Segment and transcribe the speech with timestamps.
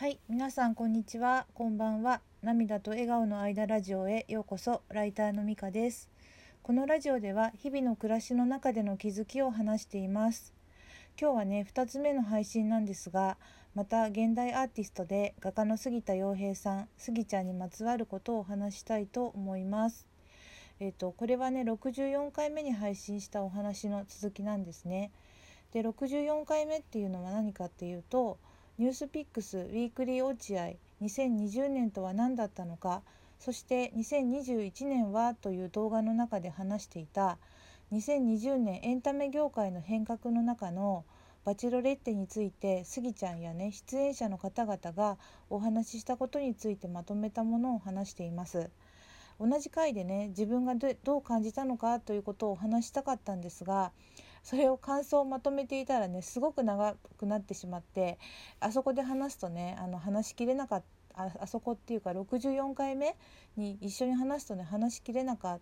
[0.00, 2.22] はい、皆さんこんにちは、こんばんは。
[2.40, 4.80] 涙と笑顔の間ラジオへようこそ。
[4.88, 6.08] ライターのみかです。
[6.62, 10.54] このラジオでは日々の暮らしの中での気づきを話しています。
[11.20, 13.36] 今日はね、2つ目の配信なんですが、
[13.74, 20.06] また現代アーティストで画家の杉田洋平さん、杉ちゃんにまつわることをお話したいと思います。
[20.80, 25.10] えっ、ー、とこれはね、64回目に配信したお話の続きなんですね。
[25.74, 28.38] で、64回目っていうのは何かっていうと。
[28.80, 33.02] ニュースピックスウィークリー落合2020年とは何だったのか
[33.38, 37.36] そして2021年はという動画の中で話していた
[37.92, 41.04] 2020年エンタメ業界の変革の中の
[41.44, 45.18] バチェロレッテについてスギちゃんやね出演者の方々が
[45.50, 48.70] お話ししたことについてまとめたものを話しています。
[49.38, 53.92] 同じ回でね自分がどう感じたのかということをお話したかったんですが
[54.42, 58.18] それを感想をまとめていたらねすごく長くなってしまって
[58.60, 63.16] あそこで話すとねあの話しきれなかったああそこっていうか64回目
[63.56, 65.60] に一緒に話すとね話しきれなかった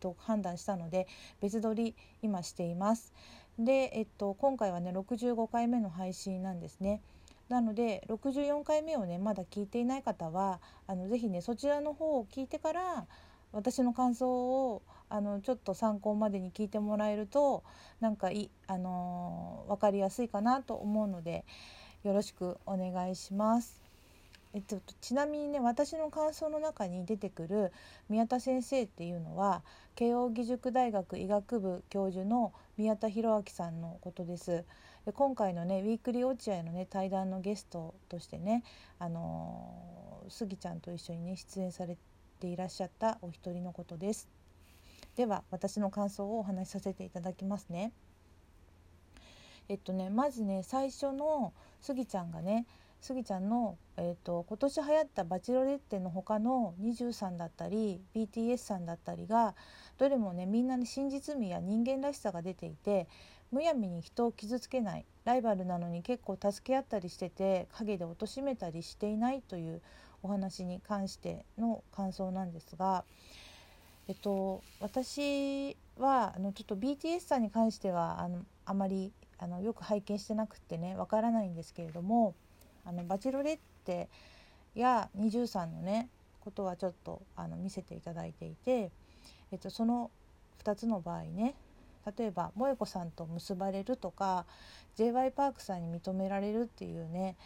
[0.00, 1.06] と判断したので
[1.40, 3.12] 別撮り今しています。
[3.58, 7.02] で、えっと、今回はね65回目の配信なんですね。
[7.48, 13.06] なので64回目をねまだ聞いていない方はあのぜひねそちらの方を聞いてから
[13.52, 17.64] 私の感想をあのちょっと参考までに聞いてもらえると
[18.00, 21.44] なんかいあの分かりやすいかなと思うので
[22.04, 23.88] よろしくお願いします。
[24.54, 27.70] えっと、ちなみにね私の感想の中に出てくる
[28.08, 29.62] 宮田先生っていうのは
[29.94, 34.64] 慶應義塾大学医学部教授の宮田博明さんのことです。
[35.04, 38.64] で今回のねウィークリー落合のね対談のゲストとしてね
[38.98, 41.96] あのスギちゃんと一緒にね出演され
[42.40, 44.28] ていらっしゃったお一人のことです。
[45.18, 47.90] では私の感想をお話しさせていただきますね。
[49.68, 52.66] えっとねまずね最初のスギちゃんがね
[53.00, 59.56] スギちゃんの、えーと、今年流行ったバチロレッテの他の23だったり BTS さんだったりが
[59.98, 63.08] どれもねみんなに真実味や人間らしさが出ていて
[63.50, 69.82] むやみに人を傷つけないライバルなのに結構助け合ったりしてて陰で貶めたりしていないという
[70.22, 73.04] お話に関しての感想なんですが
[74.08, 82.34] えっと、私はあのちょっと BTS さんに関してはあのあまりあのよく拝見してなくてねわからないんですけれども
[82.86, 84.08] あのバチロレッテ
[84.74, 86.08] や23のね
[86.40, 88.90] ことはちょっとあの見せていただいていて、
[89.52, 90.10] えっと、その
[90.64, 91.54] 2つの場合ね
[92.16, 94.46] 例えば萌子さんと結ばれるとか
[94.96, 97.36] j y パークさんに認められるっていうね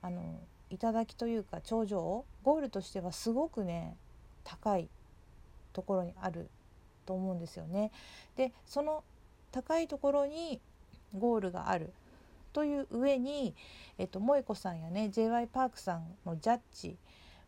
[0.00, 0.22] あの
[0.70, 3.96] 頂というか頂上ゴールとしてはすごくね
[4.44, 4.88] 高い
[5.76, 6.48] ところにある
[7.04, 7.92] と思うんですよね。
[8.34, 9.04] でその
[9.52, 10.58] 高いところに
[11.16, 11.92] ゴールがある
[12.54, 13.54] という上に、
[13.98, 16.96] えっと、萌子さんやね j y パークさんのジャッジ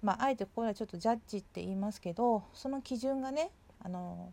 [0.03, 3.51] まああえてここではちょっとジャッジって言いますけどその基準がね
[3.81, 4.33] あの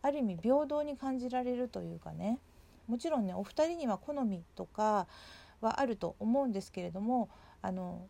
[0.00, 2.38] ある意味平等に感じられるというかね
[2.88, 5.06] もちろんねお二人には好みとか
[5.60, 7.28] はあると思うんですけれども
[7.60, 8.06] あの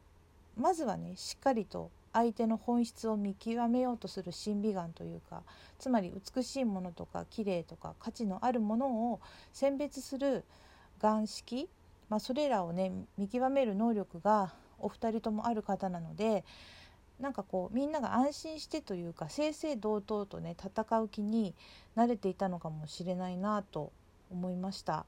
[0.57, 5.43] まずはねしっかりと相手の本質を見極めようとする審美眼というか
[5.79, 9.21] つまり美しいものとか綺麗とか価値のあるものを
[9.53, 10.43] 選別する
[10.99, 11.69] 眼識、
[12.09, 16.43] まあ、それらをね見極める能力がお二人ともある方なので
[17.21, 21.55] なんかこうみんなが安心してというか正々堂々とね戦う気に
[21.97, 23.93] 慣れていたのかもしれないなと
[24.31, 25.05] 思いました。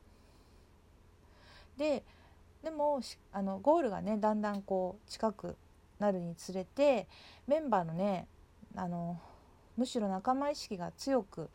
[1.78, 2.02] で
[2.62, 3.00] でも
[3.32, 5.56] あのゴールがねだんだんこう近く
[5.98, 7.06] なるにつれて
[7.47, 8.26] メンバーのね
[8.76, 9.20] あの
[9.76, 11.48] むしろ仲間意識が強く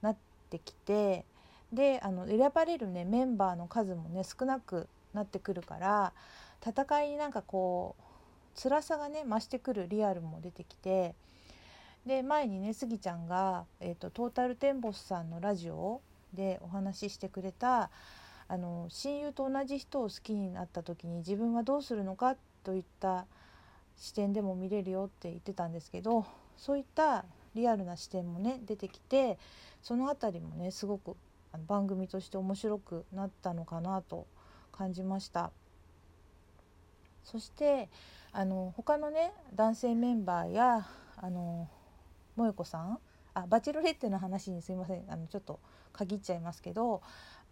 [0.00, 0.16] なっ
[0.50, 1.24] てきて
[1.72, 6.12] であの選ばれるねメンバーの数もね少なくなってくるから
[6.66, 11.14] 戦いになんかこう辛さがね増してくるリアルも出てきて
[12.06, 16.00] で前にねスギちゃんが、えーと、トータルテンボスさんのラジオ
[16.34, 17.90] でお話ししてくれた
[18.48, 23.26] あの親友と同じ人を好きになった時に自分はどうするのかといった
[24.02, 26.26] 視点でも見れるよって言ってたんですけど
[26.56, 29.38] そういったリアルな視点もね出てきて
[29.80, 31.16] その辺りもねすごく
[31.68, 34.26] 番組として面白くなったのかなと
[34.72, 35.52] 感じました。
[37.22, 37.88] そして
[38.32, 41.68] あの他のね男性メンバーやあの
[42.34, 42.98] 萌子さん
[43.34, 45.04] あバチェロレッテの話にすいません。
[45.08, 45.60] あのちょっと
[45.92, 47.02] 限っちゃいますけど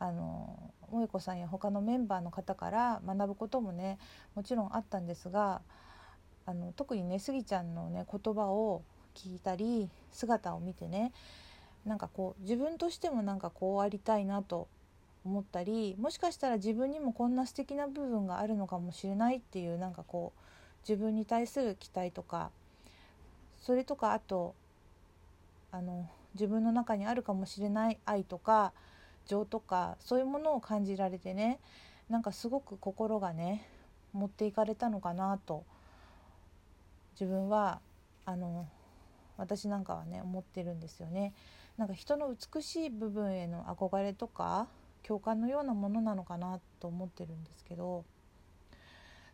[0.01, 3.99] あの萌子さんや他のメンバーの方から学ぶこともね
[4.35, 5.61] もちろんあったんですが
[6.51, 8.83] あの特にねスギちゃんのね言葉を
[9.15, 11.13] 聞いたり姿を見てね
[11.87, 14.69] なんかこう自分としてもなんかこうありたいなと
[15.25, 22.51] 思ったりもしかしたら自分にもこんな素敵な部分があるのかもしれないっていうなんかこう自分に対する期待とか
[23.61, 24.55] それとかあと
[25.71, 28.73] あの自分の中にあるかもしれない愛とか
[29.27, 31.61] 情とかそういうものを感じられてね
[32.09, 33.69] なんかすごく心がね
[34.13, 35.65] 持っていかれたのかなと
[37.21, 37.81] 自分は
[38.25, 38.67] あの
[39.37, 41.35] 私なんかはね思ってるんですよね。
[41.77, 44.69] なんか人の美しい部分への憧れとか
[45.03, 48.05] 共感のようなものなのかなと思ってるんですけど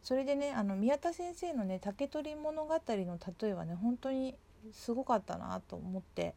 [0.02, 4.36] それでねあの宮田先生のね「竹取物語」の例えはね本当に
[4.72, 6.34] すごかったなと思って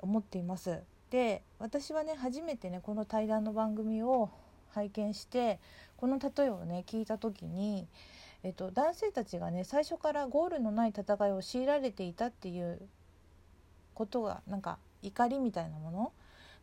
[0.00, 0.80] 思っています。
[1.10, 4.30] で私はね初めてねこの対談の番組を
[4.70, 5.60] 拝見して
[5.96, 7.86] この例えをね聞いた時に、
[8.44, 12.80] えっと、男性たちがね最初からゴールのない戦いを強いられていたっていう
[13.94, 16.12] ことがなんか怒りみたいなもの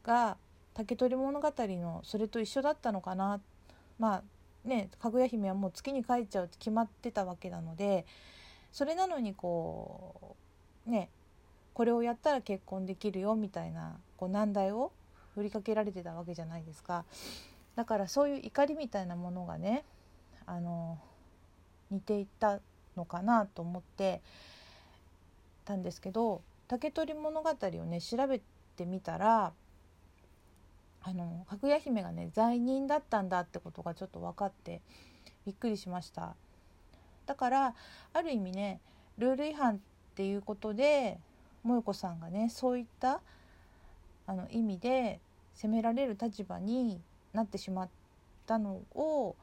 [0.03, 0.37] が
[0.73, 3.39] 竹取物語のそれと一緒だったのかな
[3.97, 4.23] まあ
[4.67, 8.05] ねかぐや姫はもう月に帰っちゃうって決まってたわけなので
[8.71, 10.35] それなのにこ
[10.87, 11.09] うね
[11.73, 14.91] これをやったら結婚できるよみたいなこう難題を
[15.35, 17.05] 振りかけられてたわけじゃないですか。
[17.75, 19.85] だからそういう怒りみたいなものがね
[20.45, 20.99] あの
[21.91, 22.59] 似ていた
[22.95, 24.21] のかなと思って
[25.65, 28.41] たんですけど「竹取物語」をね調べ
[28.75, 29.53] てみたら
[31.01, 34.81] あのかぐや姫がね罪人だったんだってことがちょっと分かって
[35.45, 36.35] びっくりしました。
[37.25, 37.75] だから
[38.13, 38.81] ある意味ね
[39.17, 39.79] ルール違反っ
[40.15, 41.19] ていうことで
[41.63, 43.21] 萌子さんがねそういった
[44.25, 45.19] あの意味で
[45.53, 46.99] 責められる立場に
[47.33, 47.89] なってしまっ
[48.45, 49.35] たのを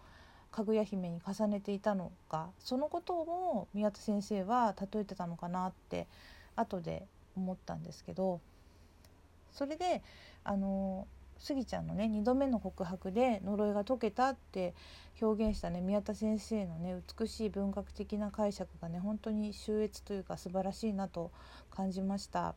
[0.56, 6.06] かぐや姫に重ねていたのかそのことも宮田先生は例えてたのかなって
[6.56, 7.04] 後で
[7.36, 8.40] 思ったんですけど
[9.52, 10.02] それで
[10.44, 11.06] あの
[11.38, 14.72] スギちゃんのね2度目の告白で呪いが解けたって
[15.20, 21.30] 表現したね宮田先生のね美しい文学的な解釈がね本当に秀逸というか素晴らしいなと
[21.70, 22.54] 感じました。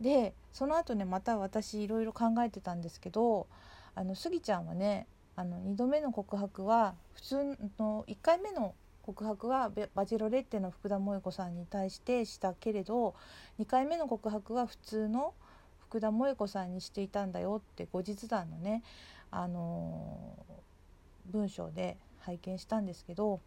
[0.00, 3.48] でその後ねまた私いろいろ考えてたんですけど
[3.94, 5.06] あのスギちゃんはね
[5.38, 7.36] あの2度目の告白は普通
[7.78, 13.14] の1回目の告白はバジロレッテの福田萌子さんに対してしたけれど
[13.60, 15.34] 2回目の告白は普通の
[15.78, 18.82] 福田萌子さんにしていたんだよって後日談のね、
[19.30, 23.38] あのー、文章で拝見したんですけど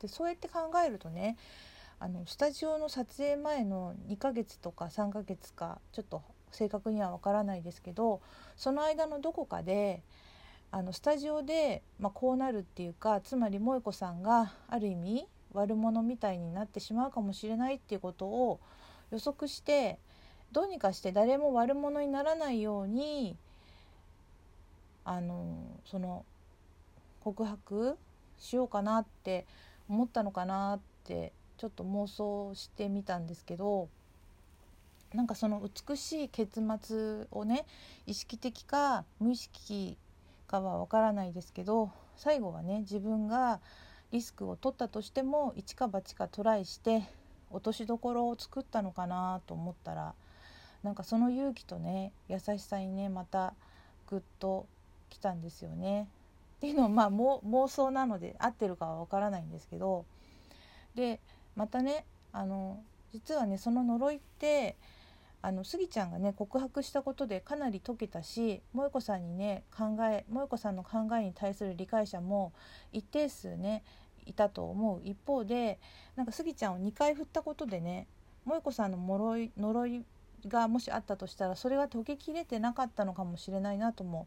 [0.00, 1.36] でそうやって考えるとね
[1.98, 8.22] あのスタジオの撮影前の2ヶ月とか3ヶ月かちょっと正確にはわからないですけど
[8.56, 10.02] その間のどこかで
[10.76, 18.58] あのスタジオで、まあ、こうなるっていうかつまり萌子さんがある意味悪者みたいになってしまうかもしれないっていうことを
[19.12, 20.00] 予測して
[20.50, 23.36] どうにかして誰も悪者にならないように
[25.04, 25.54] あの
[25.86, 26.24] その
[27.22, 27.96] 告白
[28.40, 29.46] しようかなって
[29.88, 33.88] 思ったのかなってちょっと妄想してみたんですけど
[35.14, 37.64] なんかその美しい結末をね
[38.08, 39.96] 意識的か無意識
[40.54, 43.60] かは分からないですけど最後はね自分が
[44.12, 47.02] リスクを取ったとしても一か八かトライして
[47.50, 50.14] 落としどころを作ったのかなと思ったら
[50.84, 53.54] なんかその勇気とね優しさにねまた
[54.08, 54.66] ぐっと
[55.10, 56.08] きたんですよね。
[56.56, 60.04] っていうのはまあ妄想なので合ってるかは分からないんですけど
[60.94, 61.20] で
[61.56, 62.82] またねあの
[63.12, 64.76] 実はねその呪いって
[65.46, 72.54] あのスギちゃんがね告白したことでかなり解けたし萌子さんにね考え萌子さんの考えに対する理解者も
[72.92, 73.84] 一定数ね
[74.24, 75.78] いたと思う一方で
[76.16, 78.06] なんかスギちゃんを2回振ったことでね
[78.46, 80.02] 萌子さんの呪い呪い
[80.48, 84.26] がもしあったとしたらそれが解けきれてなかったのかもしれないなとも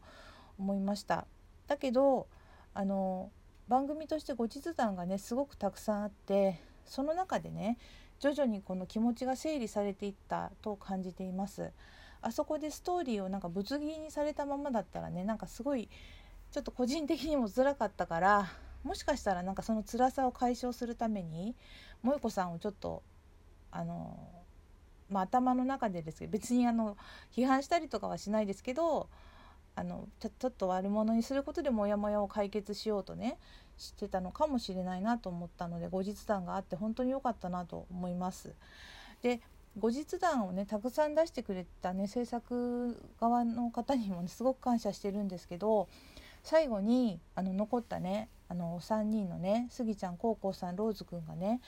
[0.56, 1.26] 思いました。
[1.66, 2.28] だけど
[2.74, 3.32] あの
[3.66, 7.76] 番組として後日談がねすごくたくさんあってその中でね
[8.20, 11.72] 徐々にこの気持ちが整理されていったと感じています。
[12.20, 15.88] あそこでストーリーをなんかぶつ切りにされたままだったらねなんかすごい
[16.50, 18.50] ちょっと個人的にも辛かったから
[18.82, 21.54] もしかしたらなんかその辛さを解消するために
[22.02, 23.02] 萌子さんをちょっと
[23.70, 24.16] あの
[25.10, 26.96] まあ、頭の中でですけど別にあの
[27.34, 29.08] 批判したりとかはしないですけど
[29.74, 33.38] あのちょちょっと悪者にすることでモヤモヤを解決しようとね
[33.78, 38.54] してたのかもしれないなと思ったので後日談があって本当に良かったなと思います。
[39.22, 39.40] で
[39.78, 45.88] 後日談をねたくさん出してくれたね制作側の方にもねすごく感謝してるんですけど
[46.42, 51.60] 最後にあの残ったねあの3人のねスギちゃんコウコウさんローズくんがね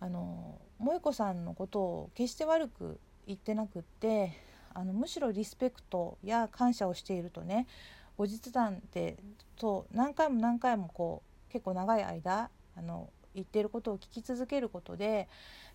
[0.00, 4.32] あの萌子さんのことを決して悪く言ってなくって
[4.72, 7.66] あのむしろリスペクトや感謝をしているとね
[8.18, 9.16] 後日談で
[9.56, 15.28] と何回も何回もこう結構長い間あの言ってることを聞き続けることで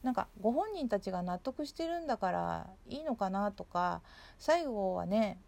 [0.03, 4.01] なんかご本人たちが納得してるんだからいいのかなとか
[4.37, 5.39] 最後はね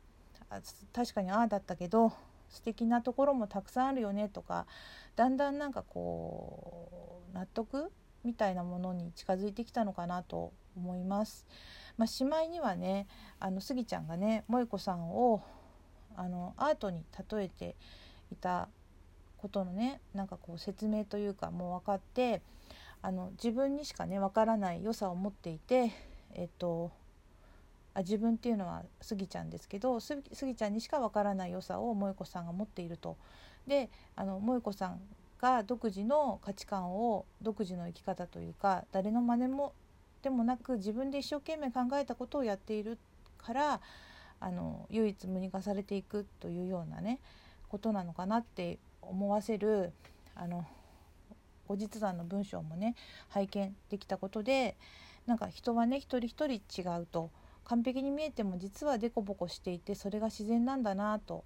[0.93, 2.13] 確かにああだったけど
[2.49, 4.65] 素敵なところもたくさんあるよねとか
[5.17, 7.91] だんだんなんかこう納得
[8.23, 11.45] みたいなものに近づいてきたのかなと思います。
[11.97, 13.07] まあ、しまいにはね
[13.39, 15.43] あのスギちゃんがね萌子さんを
[16.17, 17.75] あのアートに例えて
[18.31, 18.67] いた
[19.37, 22.41] ことのねなんかこう説明というかもう分かって
[23.01, 25.91] あの自分にしかね分からない良さを持っていて
[26.33, 26.91] えっと
[27.93, 33.17] あ自分っていうのはスギちゃんですけどスギちゃんにしか分からない良さを萌子さんが持っていると。
[33.67, 34.99] であの萌子さん
[35.39, 39.73] が独自の価値観を独自の生き方というか誰の真似も
[40.21, 42.97] でもなく自分で一生懸命考えたことをやっている
[43.37, 43.81] から
[44.39, 47.19] あの唯一無二化されていくというようなね
[47.69, 49.91] ことなのかなって思わせる
[50.35, 50.65] あの
[51.67, 52.95] 後日談の文章もね
[53.29, 54.75] 拝見できたことで
[55.25, 57.31] なんか人はね一人一人違うと
[57.63, 61.43] 完璧に見えても実はデコボコしていてそれが自然なんだなと。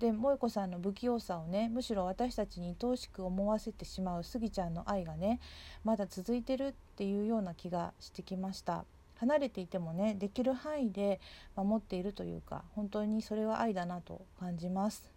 [0.00, 5.38] で萌子さんの不器用さをねむしろ私たちに愛おしく思わせてしまうスギちゃんの愛がね
[5.84, 8.84] まだ続いてるっていうような気がしてきました。
[9.24, 11.20] 離れていてもねできる範囲で
[11.56, 15.10] 守っているというか本当にそれは愛だなと感じます。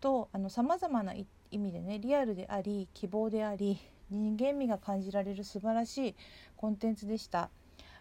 [0.00, 3.78] とさまざまな意味でねリアルであり希望であり
[4.10, 6.14] 人間味が感じられる素晴らしい
[6.56, 7.50] コンテンツでした。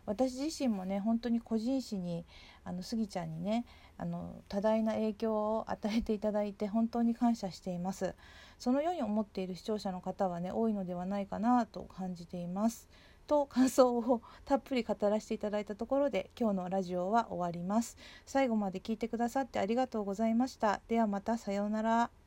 [0.06, 2.26] 私自身もね本当に個人誌に
[2.64, 3.66] あのスギちゃんにね
[3.98, 8.16] あの多大な影響を与えていただいて本当に感謝しています
[8.58, 12.90] そのように思っている視聴者の方はね多いのではないかなと感じています
[13.32, 17.96] と感想をたっぷり語らせていただいたところで今日のラジオは終わります。
[18.26, 20.82] 最後まで聞いてくださってありがとうございました。
[20.90, 22.21] ではまたさようなら。